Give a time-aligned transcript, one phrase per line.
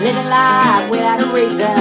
[0.00, 1.76] Living life without a reason,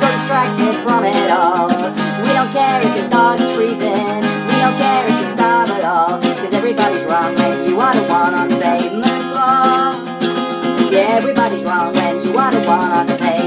[0.00, 1.68] so distracted from it all.
[1.68, 5.84] We don't care if your dog is freezing, we don't care if you starve at
[5.84, 6.18] all.
[6.20, 9.92] Cause everybody's wrong when you are the one on the pavement floor.
[10.24, 13.37] Oh, yeah, everybody's wrong when you are the one on the pavement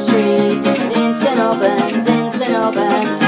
[0.00, 1.38] street in St.
[1.38, 2.52] Albans, in St.
[2.52, 3.18] Albans.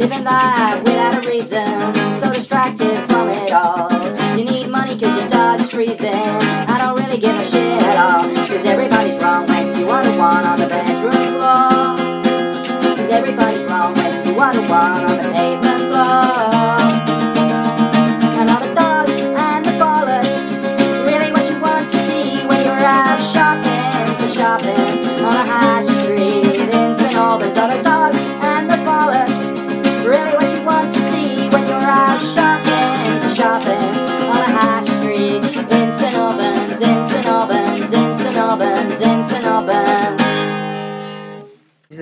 [0.00, 3.90] Living life without a reason, so distracted from it all.
[4.36, 6.21] You need money cause your dog is freezing.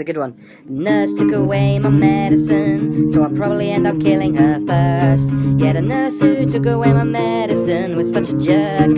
[0.00, 0.34] A good one.
[0.64, 5.30] Nurse took away my medicine, so I'll probably end up killing her first.
[5.58, 8.96] Yeah, the nurse who took away my medicine was such a jerk.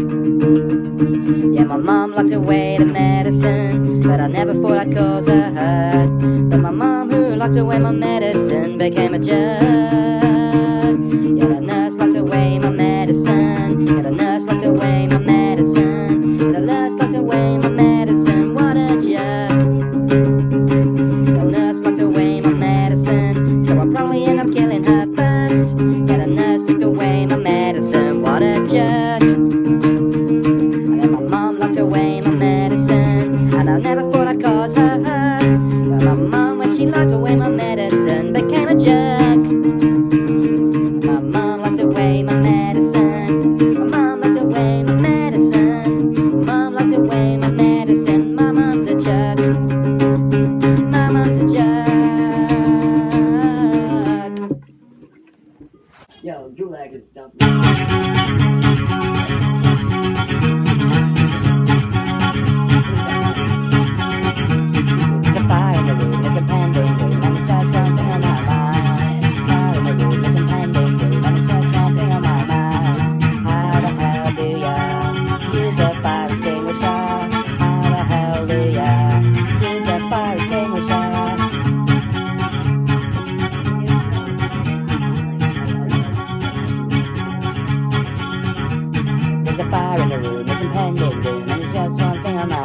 [1.54, 6.50] Yeah, my mom locked away the medicine, but I never thought I'd cause her hurt.
[6.50, 10.11] But my mom who locked away my medicine became a jerk.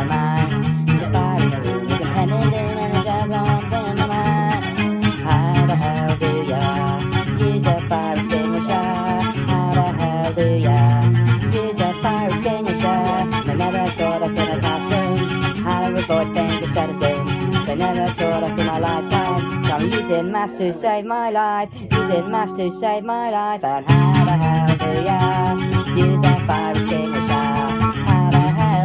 [0.05, 1.43] My a fire
[4.07, 4.63] mind.
[5.25, 5.75] How the
[6.19, 6.43] do
[7.45, 8.19] use a fire
[11.79, 13.43] a fire extinguisher?
[13.45, 15.37] They never taught us in a classroom
[15.67, 15.91] how
[17.75, 19.65] never taught us in my lifetime.
[19.65, 23.63] I'm using maths to save my life, using maths to save my life.
[23.63, 25.53] And how the hell do ya
[25.95, 27.96] use a fire extinguisher?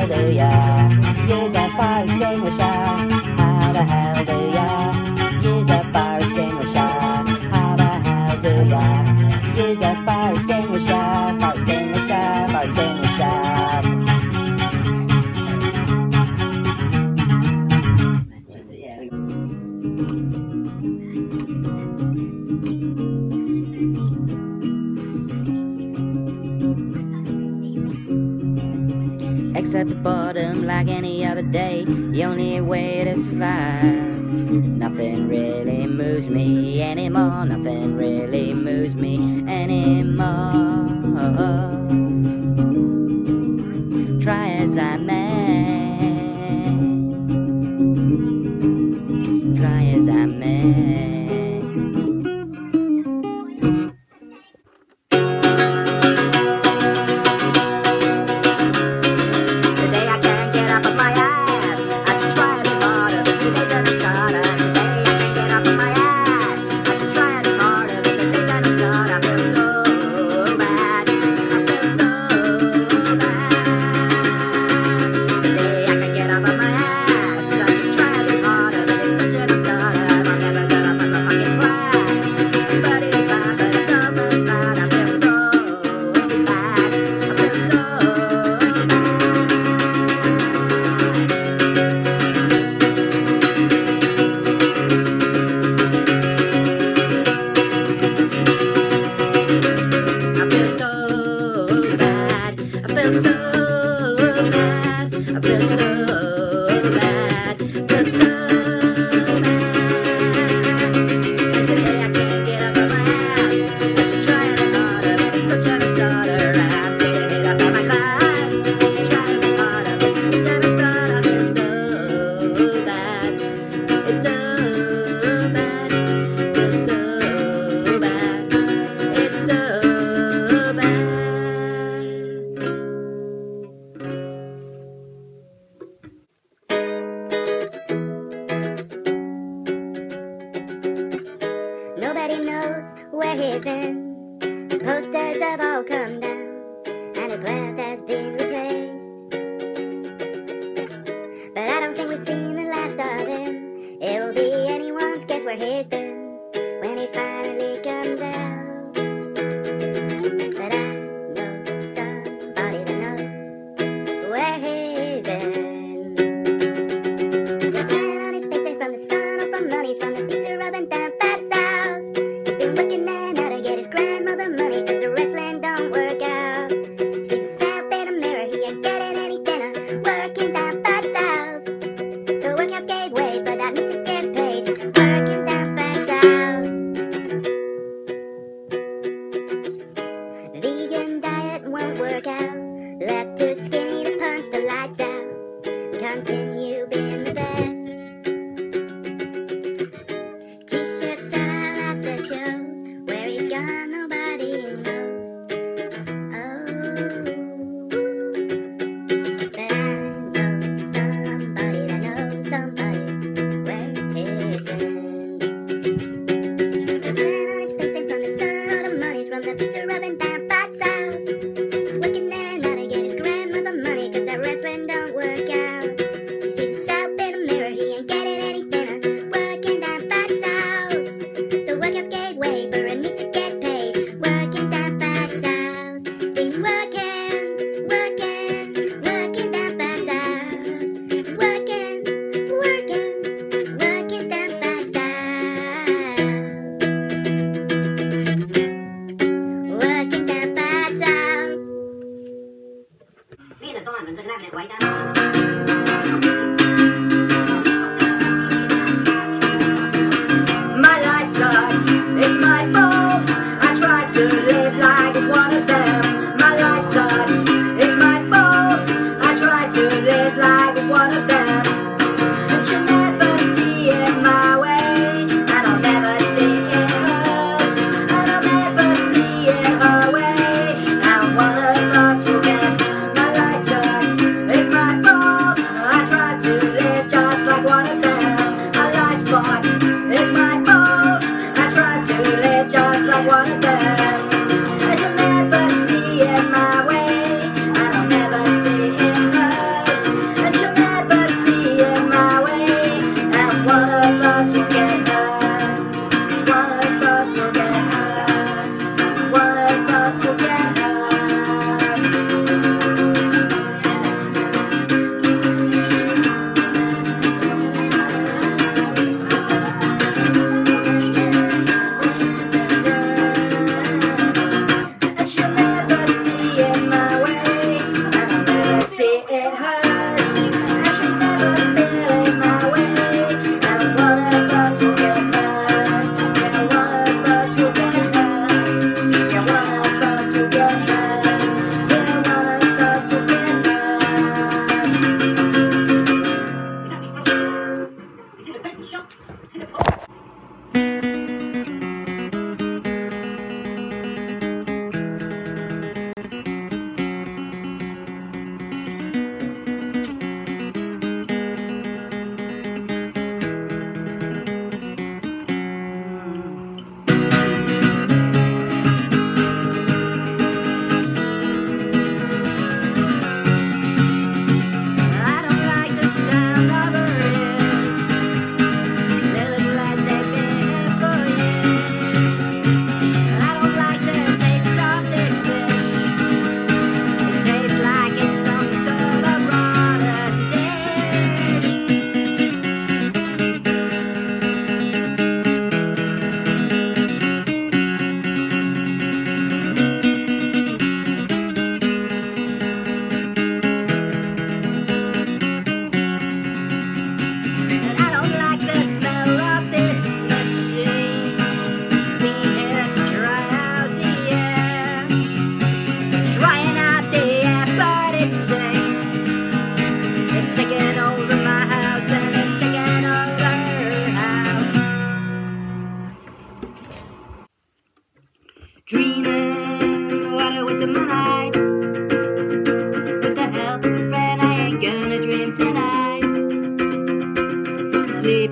[0.03, 0.89] Ya
[1.29, 2.63] use a fire extinguisher?
[2.63, 4.69] How the hell do ya
[5.41, 6.79] use a fire extinguisher?
[7.53, 9.93] How the hell do ya use a?
[10.03, 11.22] Fire extinguisher,
[29.83, 33.83] Except the bottom, like any other day, the only way to survive.
[33.83, 39.17] Nothing really moves me anymore, nothing really moves me
[39.49, 40.12] anymore.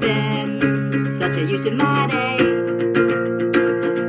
[0.00, 2.36] been such a use in my day.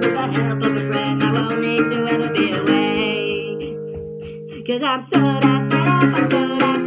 [0.01, 3.75] With the help of a friend, I won't need to ever be away.
[4.65, 6.80] Cause I'm so damn fed up, I'm so damn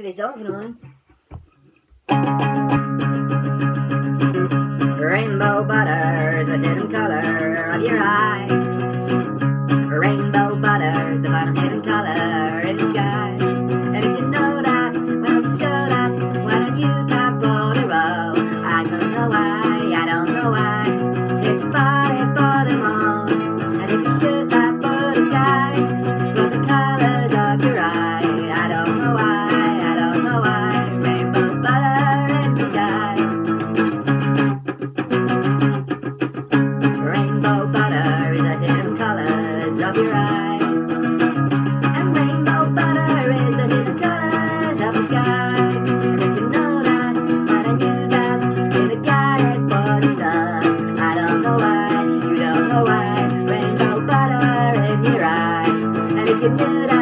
[0.00, 0.74] seleção no final, né?
[4.98, 9.29] Rainbow butter, is a dim color of your eyes.
[56.40, 56.99] get out.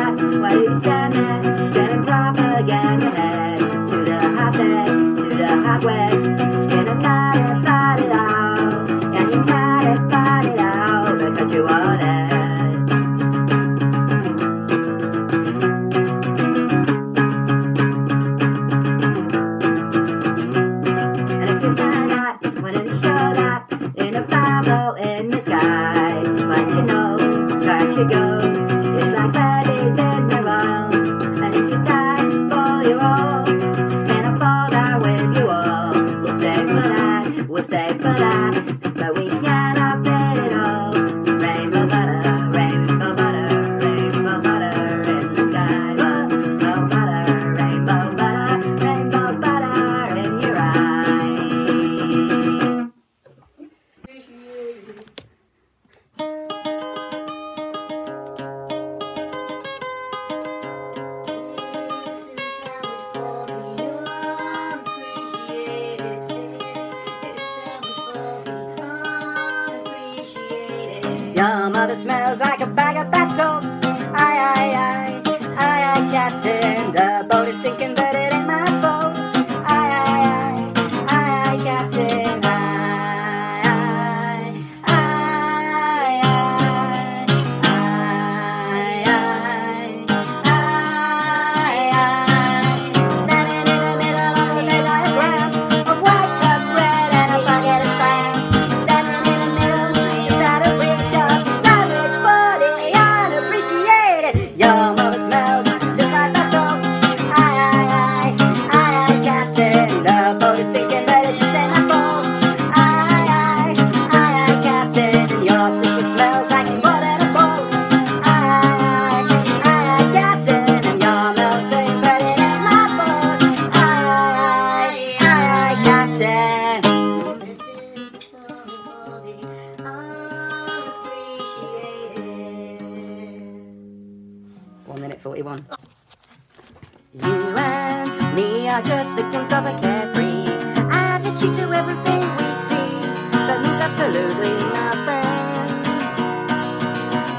[137.14, 140.44] You and me are just victims of a carefree
[140.92, 143.00] attitude to everything we see.
[143.32, 145.24] That means absolutely nothing.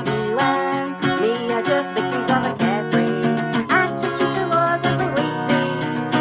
[0.08, 3.22] You and me are just victims of a carefree
[3.70, 5.70] attitude towards everything we see.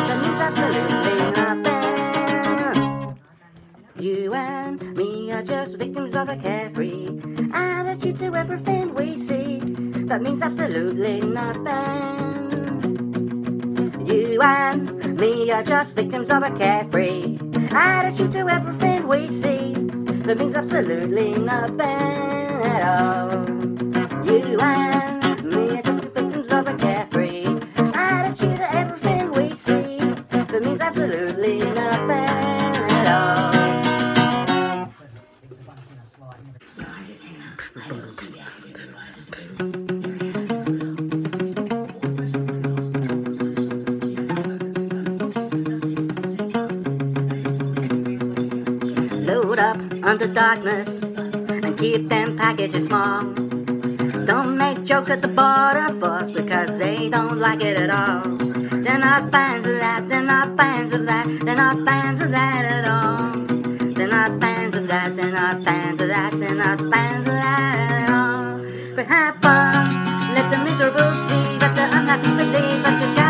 [0.04, 3.16] That means absolutely nothing.
[3.98, 7.08] You and me are just victims of a carefree
[7.54, 9.60] attitude to everything we see.
[10.04, 12.17] That means absolutely nothing.
[14.38, 17.38] You and me are just victims of a carefree
[17.72, 19.72] attitude to everything we see.
[19.72, 23.37] That means absolutely nothing at all.
[50.48, 50.88] Darkness
[51.64, 53.20] and keep them packages small.
[54.24, 58.22] Don't make jokes at the border force because they don't like it at all.
[58.84, 62.64] They're not fans of that, they're not fans of that, they're not fans of that
[62.64, 63.30] at all.
[63.96, 67.76] They're not fans of that, they're not fans of that, they're not fans of that
[67.90, 68.64] at all.
[68.96, 73.27] But have fun, let the miserable see, but the unhappy believe that there's gotta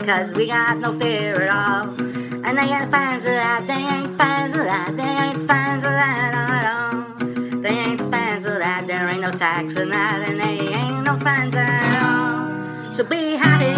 [0.00, 1.88] because we got no fear at all.
[2.00, 5.90] And they ain't fans of that, they ain't fans of that, they ain't fans of
[5.90, 7.60] that at all.
[7.60, 11.16] They ain't fans of that, there ain't no tax in that, and they ain't no
[11.16, 12.92] fans at all.
[12.92, 13.76] So be happy,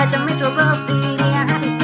[0.00, 1.79] let the miserable see the unhappy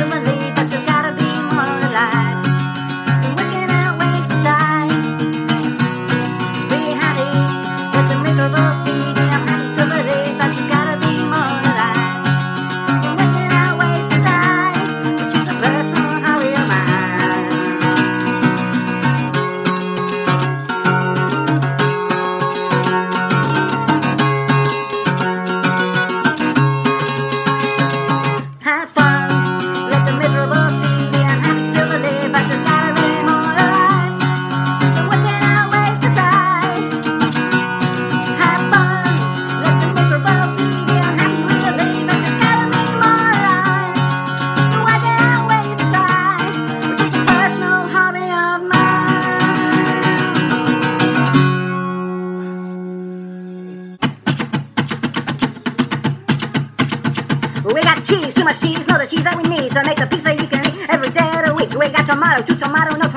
[59.06, 61.54] cheese, that we need to make the pizza you can eat every day of the
[61.54, 61.70] week.
[61.78, 63.15] We got tomato, two tomato, no tomato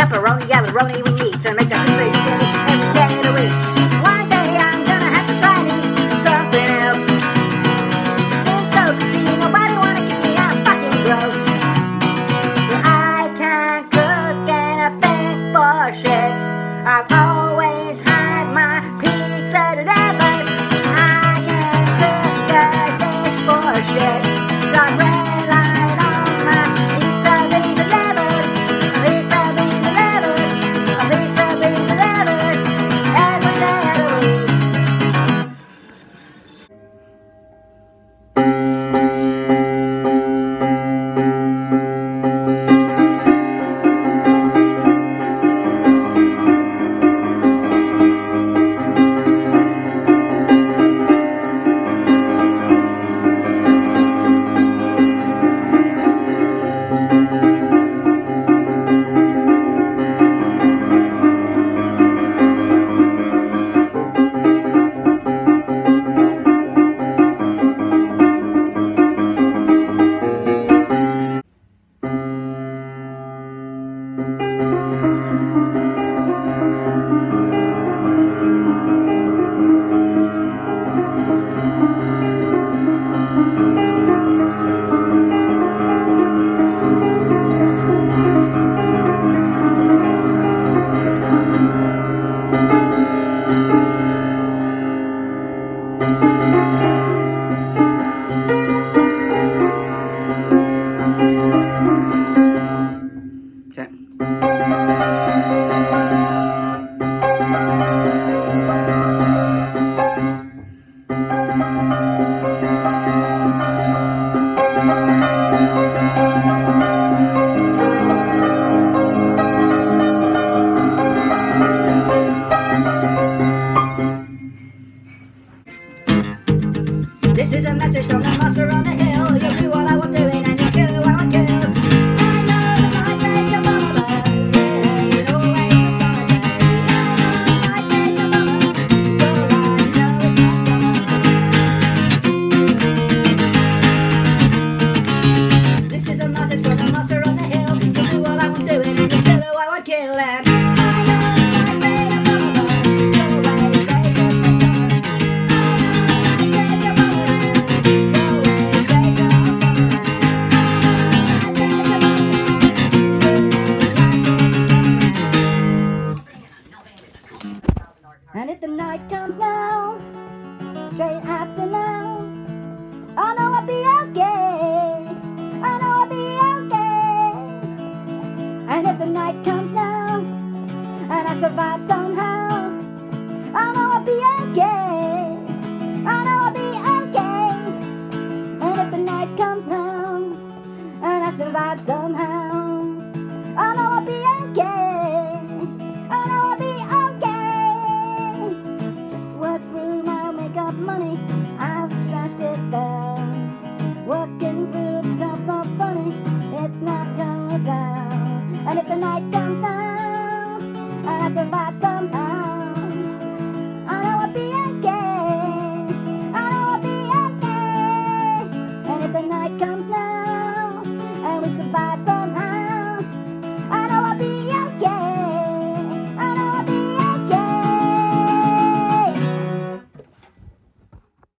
[0.00, 1.89] pepperoni, yeah, pepperoni we need to make the